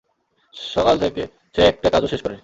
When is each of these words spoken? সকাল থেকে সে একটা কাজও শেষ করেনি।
সকাল 0.55 0.95
থেকে 0.99 1.23
সে 1.55 1.61
একটা 1.61 1.87
কাজও 1.89 2.07
শেষ 2.07 2.21
করেনি। 2.23 2.39